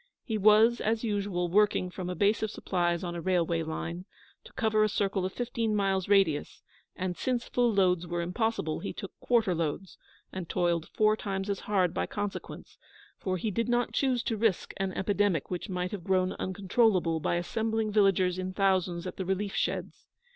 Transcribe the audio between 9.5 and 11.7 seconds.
loads, and toiled four times as